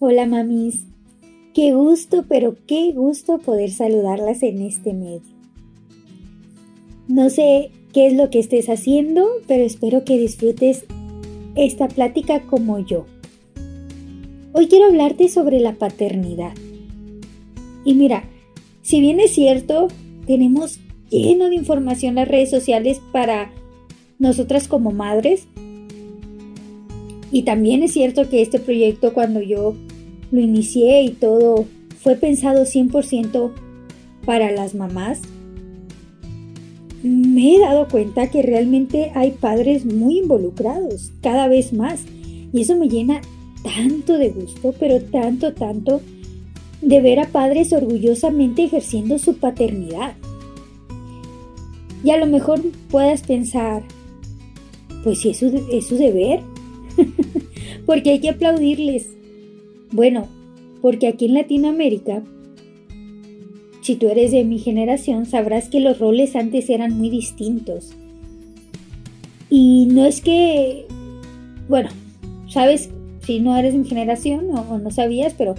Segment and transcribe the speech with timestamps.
[0.00, 0.84] Hola mamis,
[1.54, 5.22] qué gusto, pero qué gusto poder saludarlas en este medio.
[7.08, 10.84] No sé qué es lo que estés haciendo, pero espero que disfrutes
[11.56, 13.06] esta plática como yo.
[14.52, 16.54] Hoy quiero hablarte sobre la paternidad.
[17.84, 18.22] Y mira,
[18.82, 19.88] si bien es cierto,
[20.28, 20.78] tenemos
[21.10, 23.50] lleno de información las redes sociales para
[24.20, 25.48] nosotras como madres,
[27.30, 29.74] y también es cierto que este proyecto cuando yo
[30.30, 31.66] lo inicié y todo
[32.02, 33.52] fue pensado 100%
[34.24, 35.20] para las mamás,
[37.02, 42.04] me he dado cuenta que realmente hay padres muy involucrados, cada vez más.
[42.52, 43.20] Y eso me llena
[43.62, 46.00] tanto de gusto, pero tanto, tanto,
[46.82, 50.14] de ver a padres orgullosamente ejerciendo su paternidad.
[52.04, 52.60] Y a lo mejor
[52.90, 53.82] puedas pensar,
[55.04, 56.40] pues si es su, es su deber,
[57.86, 59.17] porque hay que aplaudirles.
[59.90, 60.28] Bueno,
[60.82, 62.22] porque aquí en Latinoamérica,
[63.80, 67.94] si tú eres de mi generación, sabrás que los roles antes eran muy distintos.
[69.50, 70.86] Y no es que,
[71.68, 71.88] bueno,
[72.48, 72.90] sabes,
[73.24, 75.54] si no eres de mi generación o, no sabías, pero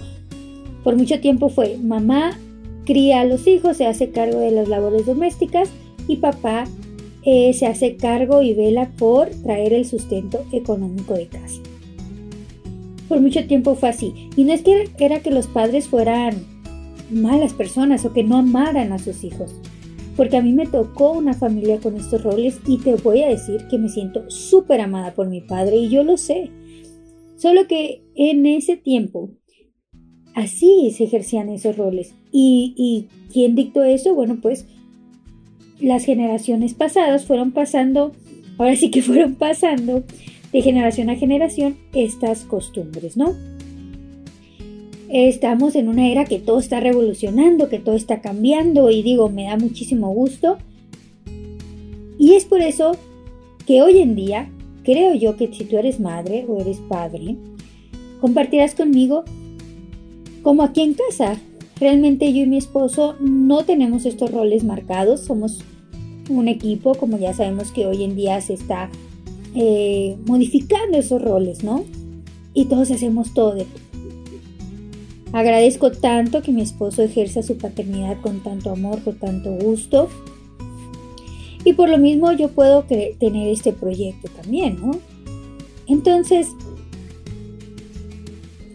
[0.84, 2.38] por mucho tiempo fue mamá
[2.84, 5.68] cría a los hijos, se hace cargo de las labores domésticas
[6.08, 6.64] y papá
[7.24, 11.60] eh, se hace cargo y vela por traer el sustento económico de casa.
[13.10, 14.30] Por mucho tiempo fue así.
[14.36, 16.44] Y no es que era que los padres fueran
[17.10, 19.52] malas personas o que no amaran a sus hijos.
[20.16, 23.66] Porque a mí me tocó una familia con estos roles y te voy a decir
[23.68, 26.50] que me siento súper amada por mi padre y yo lo sé.
[27.36, 29.30] Solo que en ese tiempo
[30.36, 32.14] así se ejercían esos roles.
[32.30, 34.14] ¿Y, y quién dictó eso?
[34.14, 34.66] Bueno, pues
[35.80, 38.12] las generaciones pasadas fueron pasando,
[38.56, 40.04] ahora sí que fueron pasando
[40.52, 43.34] de generación a generación estas costumbres, ¿no?
[45.08, 49.44] Estamos en una era que todo está revolucionando, que todo está cambiando y digo, me
[49.44, 50.58] da muchísimo gusto.
[52.18, 52.92] Y es por eso
[53.66, 54.50] que hoy en día
[54.84, 57.36] creo yo que si tú eres madre o eres padre,
[58.20, 59.24] compartirás conmigo
[60.42, 61.36] como aquí en casa.
[61.78, 65.64] Realmente yo y mi esposo no tenemos estos roles marcados, somos
[66.28, 68.90] un equipo, como ya sabemos que hoy en día se está
[69.54, 71.84] eh, modificando esos roles, ¿no?
[72.54, 73.66] Y todos hacemos todo de
[75.32, 80.08] Agradezco tanto que mi esposo ejerza su paternidad con tanto amor, con tanto gusto.
[81.64, 84.92] Y por lo mismo yo puedo tener este proyecto también, ¿no?
[85.86, 86.48] Entonces,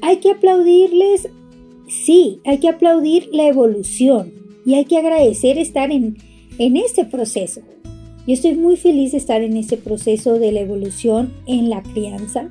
[0.01, 1.29] hay que aplaudirles,
[1.87, 4.31] sí, hay que aplaudir la evolución
[4.65, 6.17] y hay que agradecer estar en,
[6.57, 7.61] en este proceso.
[8.27, 12.49] Yo estoy muy feliz de estar en ese proceso de la evolución en la crianza,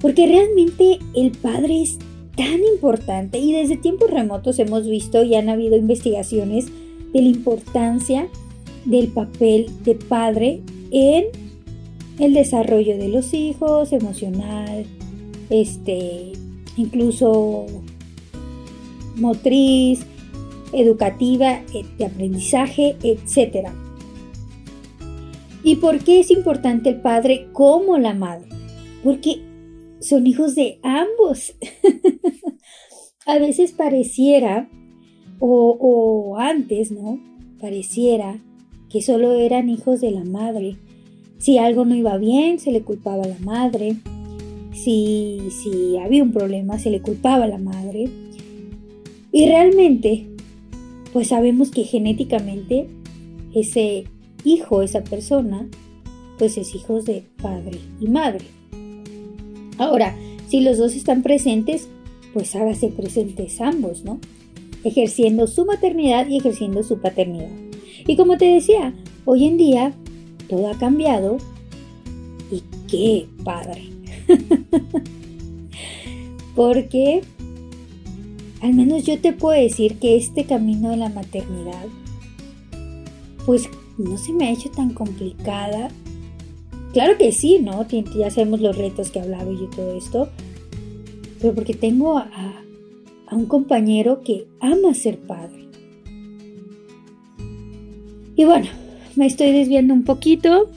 [0.00, 1.98] porque realmente el padre es
[2.36, 6.66] tan importante y desde tiempos remotos hemos visto y han habido investigaciones
[7.12, 8.28] de la importancia
[8.84, 11.26] del papel de padre en
[12.18, 14.84] el desarrollo de los hijos, emocional,
[15.50, 16.32] este,
[16.76, 17.66] incluso
[19.16, 20.00] motriz,
[20.72, 23.68] educativa, eh, de aprendizaje, etc.
[25.64, 28.48] ¿Y por qué es importante el padre como la madre?
[29.02, 29.40] Porque
[29.98, 31.54] son hijos de ambos.
[33.26, 34.68] A veces pareciera,
[35.40, 37.18] o, antes, ¿no?
[37.58, 38.38] Pareciera
[38.90, 40.76] que solo eran hijos de la madre.
[41.38, 43.96] Si algo no iba bien, se le culpaba a la madre.
[44.72, 48.10] Si, si había un problema, se le culpaba a la madre.
[49.32, 50.26] Y realmente,
[51.14, 52.88] pues sabemos que genéticamente
[53.54, 54.04] ese
[54.44, 55.66] hijo, esa persona,
[56.38, 58.44] pues es hijo de padre y madre.
[59.78, 60.14] Ahora,
[60.48, 61.88] si los dos están presentes,
[62.32, 64.20] pues hágase presentes ambos, ¿no?
[64.84, 67.50] Ejerciendo su maternidad y ejerciendo su paternidad.
[68.06, 68.94] Y como te decía,
[69.24, 69.94] hoy en día
[70.48, 71.38] todo ha cambiado
[72.50, 73.88] y qué padre.
[76.54, 77.22] Porque
[78.60, 81.86] al menos yo te puedo decir que este camino de la maternidad,
[83.44, 83.68] pues
[83.98, 85.88] no se me ha hecho tan complicada.
[86.92, 87.86] Claro que sí, ¿no?
[87.88, 90.28] Ya sabemos los retos que hablaba y todo esto.
[91.40, 92.60] Pero porque tengo a,
[93.30, 95.68] un compañero que ama ser padre.
[98.36, 98.66] Y bueno,
[99.16, 100.70] me estoy desviando un poquito.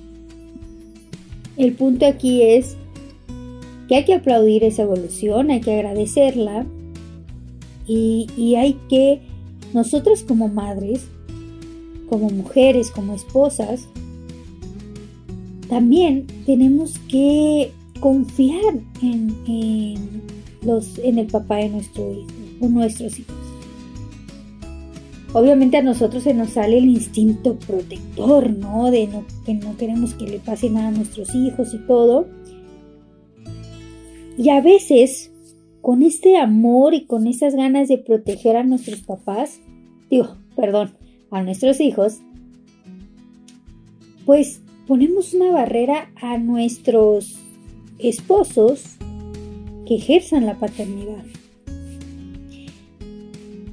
[1.55, 2.77] El punto aquí es
[3.87, 6.65] que hay que aplaudir esa evolución, hay que agradecerla
[7.87, 9.21] y, y hay que,
[9.73, 11.07] nosotros como madres,
[12.09, 13.87] como mujeres, como esposas,
[15.67, 20.23] también tenemos que confiar en,
[20.61, 22.27] los, en el papá de nuestro hijo
[22.61, 23.35] o nuestros hijos.
[25.33, 28.89] Obviamente a nosotros se nos sale el instinto protector, ¿no?
[28.89, 29.09] De
[29.45, 32.27] que no queremos que le pase nada a nuestros hijos y todo.
[34.37, 35.31] Y a veces,
[35.81, 39.59] con este amor y con esas ganas de proteger a nuestros papás,
[40.09, 40.96] digo, perdón,
[41.31, 42.19] a nuestros hijos,
[44.25, 47.37] pues ponemos una barrera a nuestros
[47.99, 48.97] esposos
[49.85, 51.23] que ejerzan la paternidad.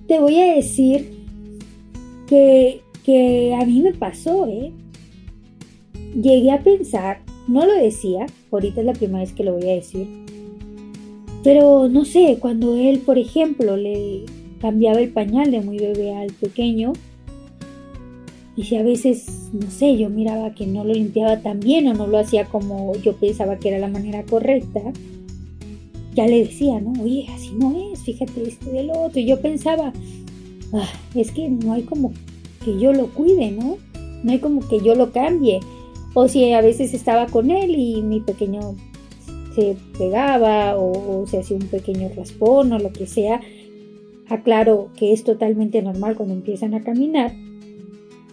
[0.06, 1.12] Te voy a decir
[2.26, 4.72] que, que a mí me pasó, ¿eh?
[6.14, 9.74] Llegué a pensar, no lo decía, ahorita es la primera vez que lo voy a
[9.74, 10.06] decir,
[11.42, 14.24] pero no sé, cuando él, por ejemplo, le
[14.60, 16.94] cambiaba el pañal de muy bebé al pequeño,
[18.56, 21.94] y si a veces, no sé, yo miraba que no lo limpiaba tan bien o
[21.94, 24.80] no lo hacía como yo pensaba que era la manera correcta,
[26.14, 26.92] ya le decía, ¿no?
[27.02, 29.18] Oye, así no es, fíjate esto y el otro.
[29.18, 29.92] Y yo pensaba,
[30.72, 32.12] ah, es que no hay como
[32.64, 33.78] que yo lo cuide, ¿no?
[34.22, 35.58] No hay como que yo lo cambie.
[36.14, 38.76] O si a veces estaba con él y mi pequeño
[39.56, 43.40] se pegaba o, o se hacía un pequeño raspón o lo que sea,
[44.28, 47.32] aclaro que es totalmente normal cuando empiezan a caminar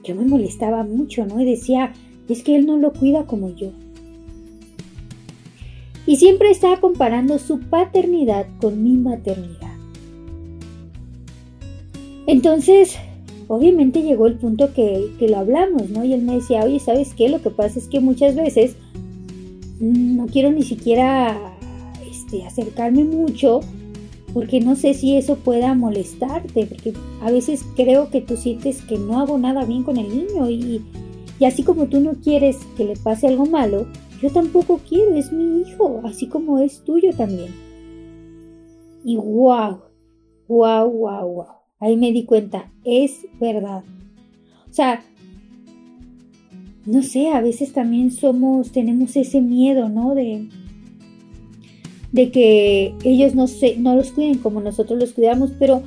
[0.04, 1.40] yo me molestaba mucho, ¿no?
[1.42, 1.94] Y decía,
[2.28, 3.72] es que él no lo cuida como yo.
[6.06, 9.72] Y siempre estaba comparando su paternidad con mi maternidad.
[12.28, 12.96] Entonces,
[13.48, 16.04] obviamente llegó el punto que, lo hablamos, ¿no?
[16.04, 17.30] Y él me decía, oye, ¿sabes qué?
[17.30, 18.76] Lo que pasa es que muchas veces
[19.80, 21.38] no quiero ni siquiera
[22.10, 23.62] este, acercarme mucho
[24.34, 28.98] porque no sé si eso pueda molestarte, porque a veces creo que tú sientes que
[28.98, 30.82] no hago nada bien con el niño y,
[31.46, 33.88] así como tú no quieres que le pase algo malo,
[34.22, 37.52] yo tampoco quiero, es mi hijo, así como es tuyo también.
[39.04, 39.80] Y wow,
[40.48, 41.46] wow, wow, wow.
[41.80, 43.84] Ahí me di cuenta, es verdad.
[44.70, 45.04] O sea,
[46.86, 50.14] no sé, a veces también somos, tenemos ese miedo, ¿no?
[50.14, 50.48] De,
[52.12, 55.82] de que ellos no, se, no los cuiden como nosotros los cuidamos, pero,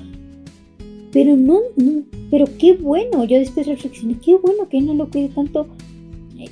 [1.12, 1.60] pero no,
[2.30, 5.68] pero qué bueno, yo después reflexioné, qué bueno que él no lo cuide tanto,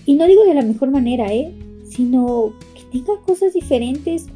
[0.06, 1.52] y no digo de la mejor manera, ¿eh?
[1.88, 4.26] sino que tenga cosas diferentes,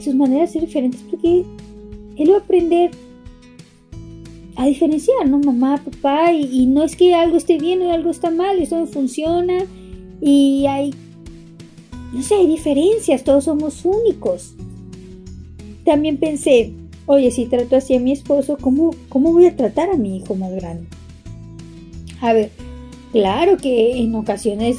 [0.00, 1.44] sus maneras de ser diferentes, porque
[2.16, 2.90] él va a aprender
[4.56, 5.38] a diferenciar, ¿no?
[5.38, 8.78] Mamá, papá, y, y, no es que algo esté bien o algo está mal, eso
[8.78, 9.64] no funciona,
[10.20, 10.92] y hay,
[12.12, 14.54] no sé, hay diferencias, todos somos únicos
[15.90, 16.72] también pensé,
[17.06, 20.36] oye, si trato así a mi esposo, ¿cómo, ¿cómo voy a tratar a mi hijo
[20.36, 20.86] más grande?
[22.20, 22.52] A ver,
[23.10, 24.78] claro que en ocasiones,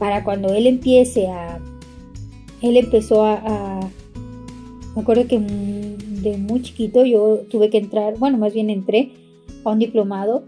[0.00, 1.60] para cuando él empiece a...
[2.60, 3.88] Él empezó a...
[4.96, 9.12] me acuerdo que de muy chiquito yo tuve que entrar, bueno, más bien entré
[9.64, 10.42] a un diplomado.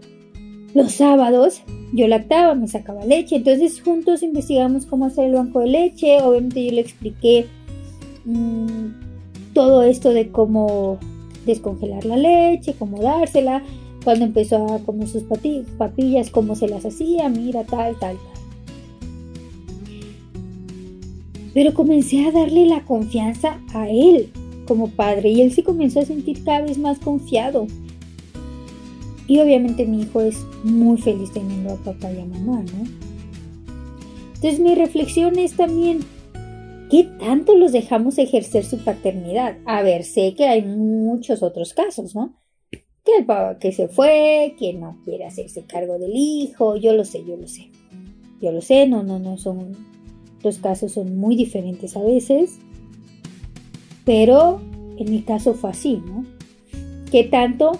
[0.73, 1.61] Los sábados
[1.93, 6.65] yo lactaba, me sacaba leche, entonces juntos investigamos cómo hacer el banco de leche, obviamente
[6.65, 7.47] yo le expliqué
[8.29, 8.93] Mm,
[9.53, 10.99] todo esto de cómo
[11.47, 13.63] descongelar la leche, cómo dársela,
[14.03, 18.43] cuando empezó a comer sus papillas, cómo se las hacía, mira, tal, tal, tal.
[21.55, 24.29] Pero comencé a darle la confianza a él
[24.67, 27.65] como padre y él sí comenzó a sentir cada vez más confiado.
[29.27, 32.87] Y obviamente mi hijo es muy feliz teniendo a papá y a mamá, ¿no?
[34.35, 35.99] Entonces mi reflexión es también
[36.89, 39.57] ¿Qué tanto los dejamos ejercer su paternidad?
[39.65, 42.33] A ver, sé que hay muchos otros casos, ¿no?
[42.71, 47.05] Que el papá que se fue, que no quiere hacerse cargo del hijo, yo lo
[47.05, 47.69] sé, yo lo sé.
[48.41, 49.75] Yo lo sé, no, no, no son.
[50.43, 52.57] Los casos son muy diferentes a veces.
[54.03, 54.59] Pero
[54.97, 56.25] en mi caso fue así, ¿no?
[57.11, 57.73] ¿Qué tanto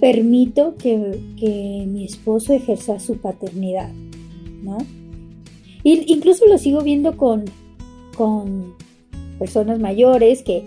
[0.00, 3.90] permito que, que mi esposo ejerza su paternidad,
[4.62, 4.78] ¿no?
[5.82, 7.44] Y, incluso lo sigo viendo con
[8.16, 8.74] con
[9.38, 10.64] personas mayores que,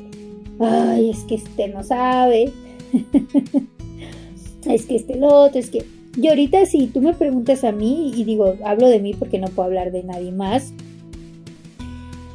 [0.60, 2.52] ay, es que este no sabe,
[4.66, 5.86] es que este el otro, es que...
[6.18, 9.48] Y ahorita si tú me preguntas a mí, y digo, hablo de mí porque no
[9.48, 10.72] puedo hablar de nadie más,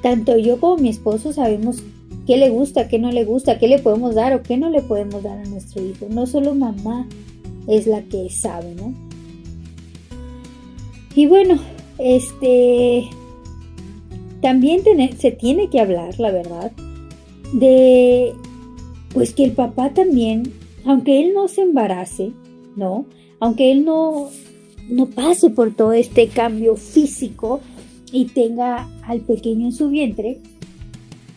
[0.02, 1.82] tanto yo como mi esposo sabemos
[2.26, 4.82] qué le gusta, qué no le gusta, qué le podemos dar o qué no le
[4.82, 6.06] podemos dar a nuestro hijo.
[6.10, 7.08] No solo mamá
[7.66, 8.94] es la que sabe, ¿no?
[11.14, 11.58] Y bueno,
[11.98, 13.08] este,
[14.40, 14.82] también
[15.18, 16.72] se tiene que hablar, la verdad,
[17.52, 18.32] de
[19.12, 20.52] pues que el papá también,
[20.84, 22.32] aunque él no se embarace,
[22.76, 23.06] ¿no?
[23.40, 24.28] Aunque él no,
[24.88, 27.60] no pase por todo este cambio físico
[28.12, 30.38] y tenga al pequeño en su vientre,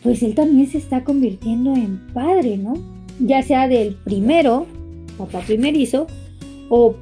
[0.02, 2.74] pues él también se está convirtiendo en padre, ¿no?
[3.18, 4.66] Ya sea del primero,
[5.18, 6.06] papá primerizo,
[6.68, 6.94] o,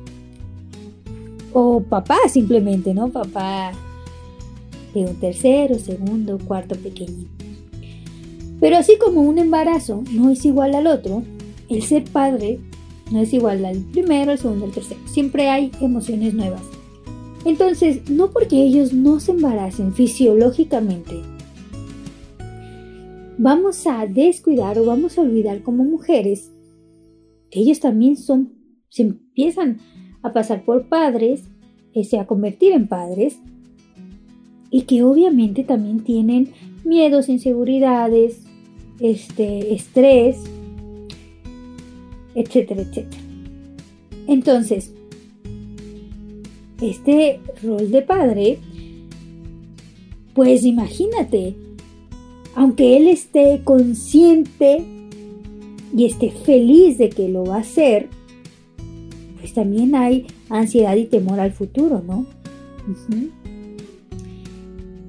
[1.53, 3.09] o papá simplemente, ¿no?
[3.09, 3.73] Papá
[4.95, 7.27] de un tercero, segundo, cuarto pequeño.
[8.61, 11.23] Pero así como un embarazo no es igual al otro,
[11.69, 12.61] el ser padre
[13.11, 15.01] no es igual al primero, al segundo, al tercero.
[15.07, 16.63] Siempre hay emociones nuevas.
[17.45, 21.17] Entonces, no porque ellos no se embaracen fisiológicamente,
[23.39, 26.53] vamos a descuidar o vamos a olvidar como mujeres
[27.51, 28.53] que ellos también son,
[28.89, 29.79] se empiezan
[30.23, 31.43] a pasar por padres,
[31.93, 33.39] ese a convertir en padres,
[34.73, 36.53] y que obviamente también tienen
[36.83, 38.41] miedos, inseguridades,
[38.99, 40.39] este, estrés,
[42.35, 43.23] etcétera, etcétera.
[44.27, 44.93] Entonces,
[46.81, 48.59] este rol de padre,
[50.35, 51.55] pues imagínate,
[52.55, 54.83] aunque él esté consciente
[55.95, 58.09] y esté feliz de que lo va a hacer,
[59.39, 62.25] pues también hay ansiedad y temor al futuro, ¿no?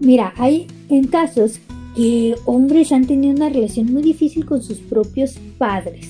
[0.03, 1.59] Mira, hay en casos
[1.95, 6.09] que hombres han tenido una relación muy difícil con sus propios padres.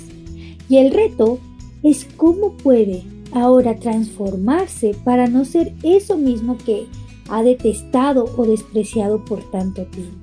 [0.68, 1.38] Y el reto
[1.84, 6.86] es cómo puede ahora transformarse para no ser eso mismo que
[7.30, 10.18] ha detestado o despreciado por tanto tiempo.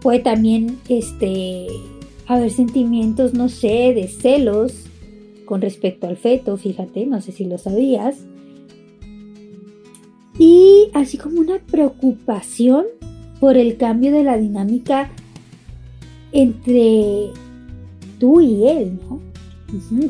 [0.00, 1.68] Puede también este,
[2.26, 4.86] haber sentimientos, no sé, de celos
[5.44, 8.16] con respecto al feto, fíjate, no sé si lo sabías.
[10.38, 12.86] Y así como una preocupación
[13.40, 15.10] por el cambio de la dinámica
[16.32, 17.30] entre
[18.18, 19.20] tú y él, ¿no?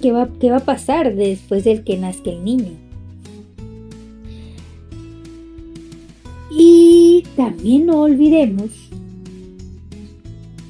[0.01, 2.73] ¿Qué va, ¿Qué va a pasar después del que nazca el niño?
[6.51, 8.71] Y también no olvidemos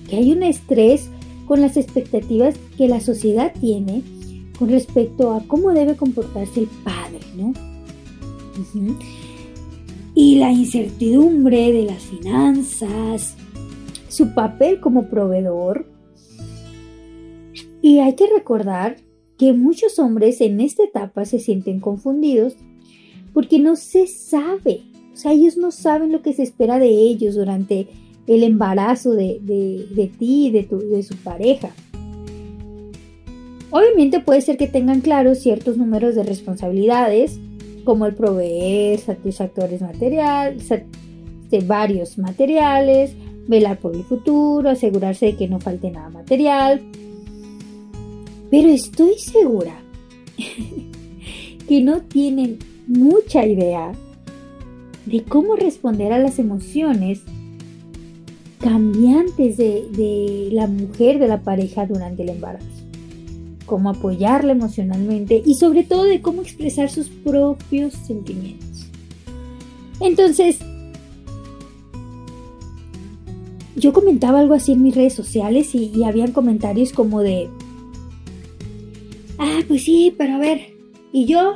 [0.08, 1.08] que hay un estrés
[1.46, 4.02] con las expectativas que la sociedad tiene
[4.58, 7.52] con respecto a cómo debe comportarse el padre, ¿no?
[10.22, 13.34] Y la incertidumbre de las finanzas,
[14.06, 15.84] su papel como proveedor.
[17.82, 18.98] Y hay que recordar
[19.36, 22.54] que muchos hombres en esta etapa se sienten confundidos
[23.32, 27.34] porque no se sabe, o sea, ellos no saben lo que se espera de ellos
[27.34, 27.88] durante
[28.28, 29.40] el embarazo de,
[30.20, 31.74] ti y de, de su pareja.
[33.70, 37.40] Obviamente puede ser que tengan claros ciertos números de responsabilidades,
[37.84, 43.14] como el proveer satisfactores materiales, de varios materiales,
[43.46, 46.80] velar por el futuro, asegurarse de que no falte nada material.
[48.50, 49.74] Pero estoy segura
[51.68, 53.92] que no tienen mucha idea
[55.06, 57.22] de cómo responder a las emociones
[58.58, 62.71] cambiantes de, de la mujer, de la pareja durante el embarazo
[63.72, 68.86] cómo apoyarla emocionalmente y sobre todo de cómo expresar sus propios sentimientos.
[69.98, 70.58] Entonces,
[73.74, 77.48] yo comentaba algo así en mis redes sociales y, habían comentarios como de,
[79.38, 80.74] ah, pues sí, pero a ver,
[81.10, 81.54] ¿y yo?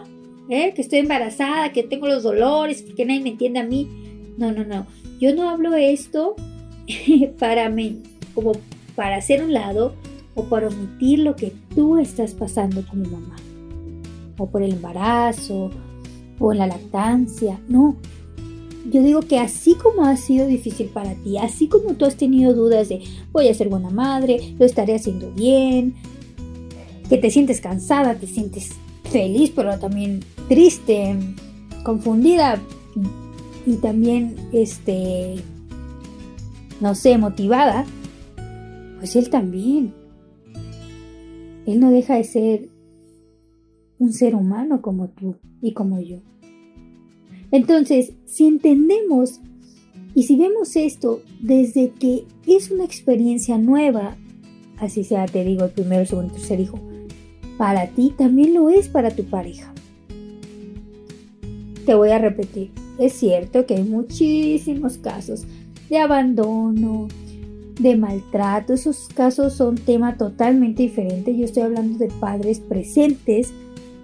[0.48, 0.72] ¿Eh?
[0.74, 3.90] Que estoy embarazada, que tengo los dolores, que nadie me entiende a mí.
[4.38, 4.86] No, no, no.
[5.20, 6.34] Yo no hablo esto
[7.38, 8.52] para mí, como
[8.94, 9.92] para hacer un lado
[10.36, 13.36] o por omitir lo que tú estás pasando como mamá,
[14.38, 15.70] o por el embarazo,
[16.38, 17.96] o en la lactancia, no.
[18.92, 22.54] Yo digo que así como ha sido difícil para ti, así como tú has tenido
[22.54, 23.02] dudas de
[23.32, 25.94] voy a ser buena madre, lo estaré haciendo bien,
[27.08, 28.70] que te sientes cansada, te sientes
[29.10, 31.16] feliz, pero también triste,
[31.82, 32.60] confundida
[33.66, 35.36] y también, este,
[36.80, 37.84] no sé, motivada,
[38.98, 40.05] pues él también.
[41.66, 42.68] Él no deja de ser
[43.98, 46.18] un ser humano como tú y como yo.
[47.50, 49.40] Entonces, si entendemos
[50.14, 54.16] y si vemos esto desde que es una experiencia nueva,
[54.78, 56.80] así sea, te digo, el primero, el segundo, el tercer hijo,
[57.58, 59.72] para ti también lo es para tu pareja.
[61.84, 65.44] Te voy a repetir, es cierto que hay muchísimos casos
[65.88, 67.08] de abandono,
[67.78, 68.72] de maltrato.
[68.74, 71.36] Esos casos son tema totalmente diferente.
[71.36, 73.52] Yo estoy hablando de padres presentes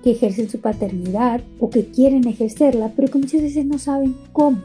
[0.02, 4.58] que ejercen su paternidad o que quieren ejercerla, pero que muchas veces no saben cómo.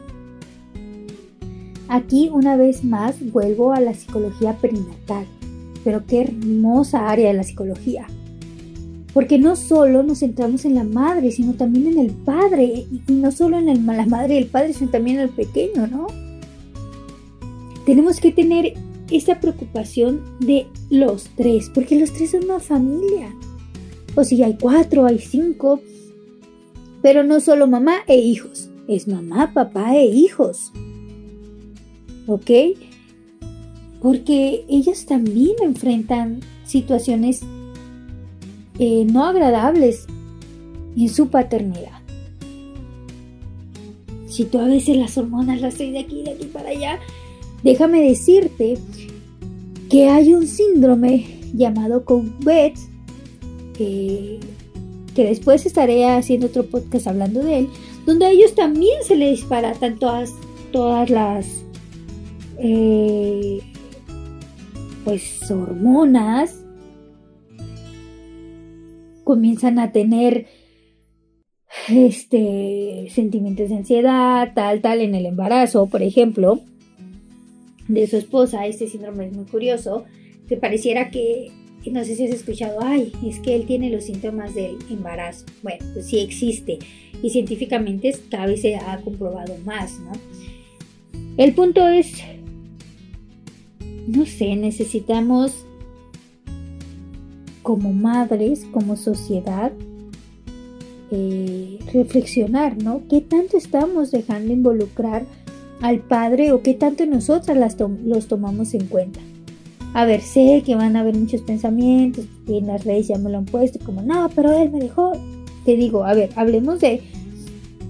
[1.88, 5.24] Aquí una vez más vuelvo a la psicología perinatal,
[5.84, 8.06] pero qué hermosa área de la psicología.
[9.14, 13.32] Porque no solo nos centramos en la madre, sino también en el padre, y no
[13.32, 16.08] solo en la madre y el padre, sino también en el pequeño, ¿no?
[17.88, 18.74] tenemos que tener
[19.10, 23.34] esa preocupación de los tres, porque los tres son una familia.
[24.14, 25.80] O si hay cuatro, hay cinco,
[27.02, 30.72] pero no solo mamá e hijos, es mamá, papá e hijos.
[32.26, 32.50] ¿Ok?
[34.02, 37.42] Porque ellos también enfrentan situaciones
[38.78, 40.06] eh, no agradables
[40.96, 41.98] en su paternidad.
[44.26, 47.00] Si tú a veces las hormonas las traes de aquí, de aquí para allá,
[47.62, 48.78] déjame decirte
[49.90, 52.74] que hay un síndrome llamado Covet,
[53.76, 54.38] que,
[55.14, 57.68] que después estaré haciendo otro podcast hablando de él,
[58.06, 60.32] donde a ellos también se les disparatan todas,
[60.72, 61.46] todas las
[62.58, 63.60] eh,
[65.04, 66.64] pues hormonas.
[69.24, 70.46] Comienzan a tener
[71.88, 76.60] este sentimientos de ansiedad, tal, tal en el embarazo, por ejemplo,
[77.88, 80.04] de su esposa, este síndrome es muy curioso,
[80.46, 81.50] que pareciera que,
[81.90, 85.46] no sé si has escuchado, ay, es que él tiene los síntomas del embarazo.
[85.62, 86.78] Bueno, pues sí existe
[87.22, 90.12] y científicamente cada vez se ha comprobado más, ¿no?
[91.38, 92.12] El punto es,
[94.06, 95.64] no sé, necesitamos
[97.62, 99.72] como madres, como sociedad,
[101.10, 103.02] eh, reflexionar, ¿no?
[103.08, 105.24] ¿Qué tanto estamos dejando involucrar
[105.80, 109.20] al padre o qué tanto nosotras las los tomamos en cuenta?
[109.94, 113.30] A ver, sé que van a haber muchos pensamientos, y en las redes ya me
[113.30, 115.12] lo han puesto, como, no, pero él me dejó.
[115.64, 117.02] Te digo, a ver, hablemos de,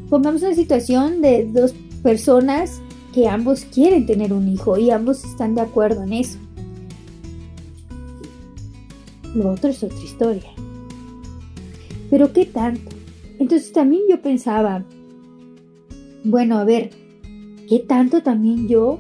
[0.08, 2.80] pongamos una situación de dos personas
[3.12, 6.38] que ambos quieren tener un hijo y ambos están de acuerdo en eso.
[9.34, 10.50] Lo otro es otra historia.
[12.10, 12.96] Pero ¿qué tanto?
[13.38, 14.84] Entonces también yo pensaba,
[16.24, 16.90] bueno, a ver,
[17.68, 18.98] ¿qué tanto también yo,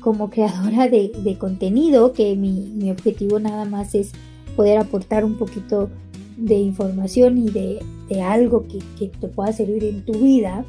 [0.00, 4.12] como creadora de, contenido, que mi, objetivo nada más es
[4.56, 5.90] poder aportar un poquito
[6.36, 7.80] de información y de,
[8.22, 10.64] algo que, te pueda servir en tu vida,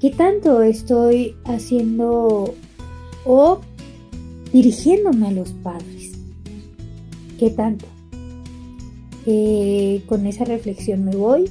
[0.00, 2.54] ¿qué tanto estoy haciendo
[3.26, 3.60] o
[4.52, 6.12] dirigiéndome a los padres?
[7.38, 7.86] ¿Qué tanto?
[9.26, 11.50] Eh, con esa reflexión me voy.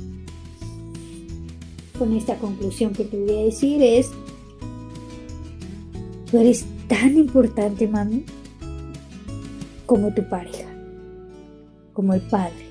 [1.99, 4.09] Con esta conclusión que te voy a decir es,
[6.31, 8.23] tú eres tan importante, mami,
[9.85, 10.69] como tu pareja,
[11.93, 12.69] como el padre.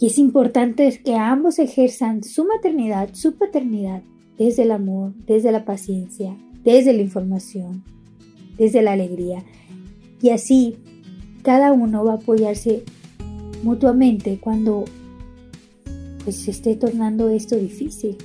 [0.00, 4.02] Y es importante que ambos ejerzan su maternidad, su paternidad,
[4.38, 7.84] desde el amor, desde la paciencia, desde la información,
[8.56, 9.44] desde la alegría.
[10.20, 10.76] Y así
[11.42, 12.82] cada uno va a apoyarse
[13.62, 14.84] mutuamente cuando
[16.24, 18.16] pues se esté tornando esto difícil.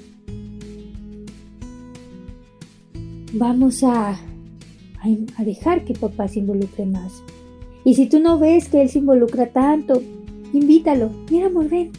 [3.34, 7.24] Vamos a, a, dejar que papá se involucre más.
[7.84, 10.02] Y si tú no ves que él se involucra tanto,
[10.54, 11.12] invítalo.
[11.30, 11.92] Mira, amor, ven.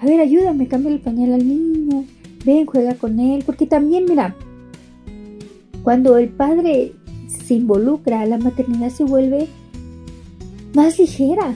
[0.00, 2.04] A ver, ayúdame, cambia el pañal al niño.
[2.44, 3.42] Ven, juega con él.
[3.44, 4.36] Porque también, mira,
[5.82, 6.92] cuando el padre
[7.28, 9.48] se involucra, la maternidad se vuelve
[10.74, 11.54] más ligera.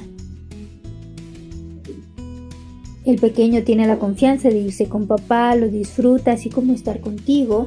[3.04, 7.66] El pequeño tiene la confianza de irse con papá, lo disfruta, así como estar contigo.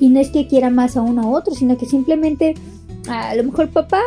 [0.00, 2.54] Y no es que quiera más a uno a otro, sino que simplemente
[3.08, 4.02] a lo mejor papá,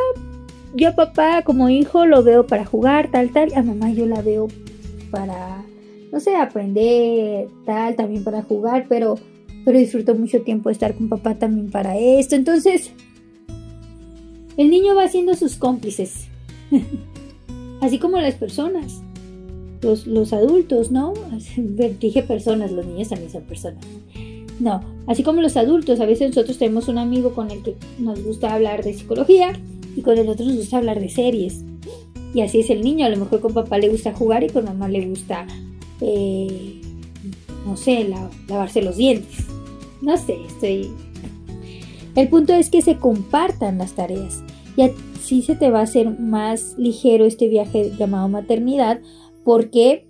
[0.73, 3.53] yo a papá como hijo lo veo para jugar, tal, tal.
[3.55, 4.47] A mamá yo la veo
[5.09, 5.65] para,
[6.11, 9.15] no sé, aprender, tal, también para jugar, pero,
[9.65, 12.35] pero disfruto mucho tiempo estar con papá también para esto.
[12.35, 12.91] Entonces,
[14.55, 16.27] el niño va haciendo sus cómplices.
[17.81, 19.01] Así como las personas,
[19.81, 21.13] los, adultos, ¿no?
[21.99, 23.83] Dije personas, los niños también son personas.
[24.59, 28.23] No, así como los adultos, a veces nosotros tenemos un amigo con el que nos
[28.23, 29.59] gusta hablar de psicología
[29.95, 31.63] y con el otro nos gusta hablar de series.
[32.33, 34.65] Y así es el niño, a lo mejor con papá le gusta jugar y con
[34.65, 35.47] mamá le gusta,
[35.99, 36.81] eh,
[37.65, 38.07] no sé,
[38.47, 39.45] lavarse los dientes.
[40.01, 40.91] No sé, estoy...
[42.15, 44.43] El punto es que se compartan las tareas.
[44.75, 44.83] Y
[45.21, 48.99] sí se te va a hacer más ligero este viaje llamado maternidad
[49.43, 50.07] porque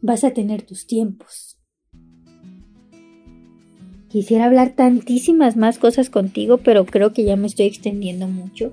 [0.00, 1.58] vas a tener tus tiempos.
[4.08, 8.72] Quisiera hablar tantísimas más cosas contigo, pero creo que ya me estoy extendiendo mucho.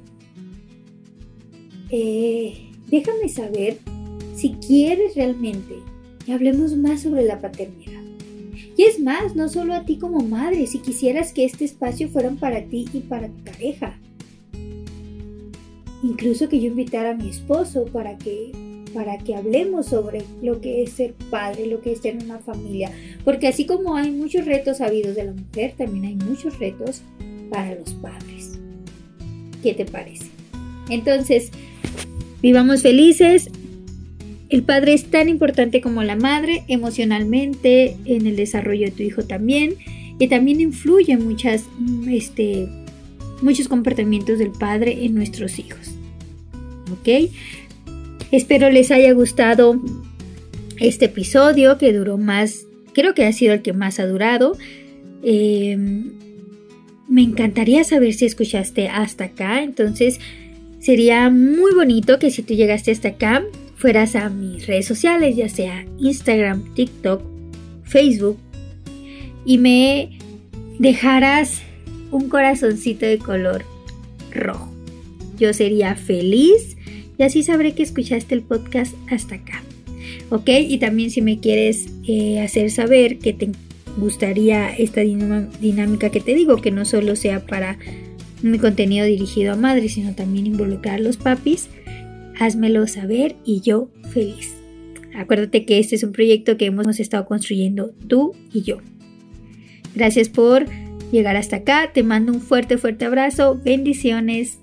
[1.89, 3.77] Eh, déjame saber
[4.35, 5.75] si quieres realmente
[6.25, 8.01] que hablemos más sobre la paternidad.
[8.75, 12.31] Y es más, no solo a ti como madre, si quisieras que este espacio fuera
[12.31, 13.99] para ti y para tu pareja
[16.03, 18.51] incluso que yo invitara a mi esposo para que
[18.93, 22.91] para que hablemos sobre lo que es ser padre, lo que es tener una familia,
[23.23, 27.01] Porque así como hay muchos retos habidos de la mujer, también hay muchos retos
[27.49, 28.59] para los padres.
[29.63, 30.25] ¿Qué te parece?
[30.89, 31.51] Entonces,
[32.41, 33.49] vivamos felices.
[34.49, 39.23] El padre es tan importante como la madre emocionalmente, en el desarrollo de tu hijo
[39.23, 39.75] también,
[40.19, 41.65] y también influye muchas,
[42.09, 42.67] este,
[43.41, 45.91] muchos comportamientos del padre en nuestros hijos.
[46.91, 47.29] ¿Ok?
[48.31, 49.79] Espero les haya gustado
[50.79, 54.57] este episodio que duró más, creo que ha sido el que más ha durado.
[55.23, 56.11] Em,
[57.07, 60.19] me encantaría saber si escuchaste hasta acá, entonces
[60.79, 63.43] sería muy bonito que si tú llegaste hasta acá
[63.75, 67.21] fueras a mis redes sociales, ya sea Instagram, TikTok,
[67.83, 68.37] Facebook,
[69.45, 70.17] y me
[70.79, 71.61] dejaras
[72.11, 73.63] un corazoncito de color
[74.33, 74.71] rojo.
[75.37, 76.76] Yo sería feliz
[77.17, 79.63] y así sabré que escuchaste el podcast hasta acá.
[80.29, 80.49] ¿Ok?
[80.49, 83.49] Y también si me quieres eh, hacer saber que te
[83.97, 87.77] gustaría esta dinámica que te digo, que no solo sea para
[88.41, 91.69] mi contenido dirigido a madres, sino también involucrar a los papis,
[92.39, 94.53] házmelo saber y yo feliz.
[95.15, 98.77] Acuérdate que este es un proyecto que hemos estado construyendo tú y yo.
[99.95, 100.65] Gracias por
[101.11, 101.91] llegar hasta acá.
[101.91, 103.59] Te mando un fuerte, fuerte abrazo.
[103.63, 104.59] Bendiciones.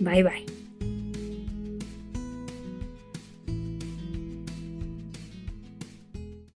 [0.00, 0.57] Bye bye.